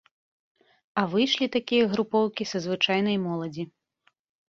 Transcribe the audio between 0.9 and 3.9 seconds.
А выйшлі такія групоўкі са звычайнай моладзі.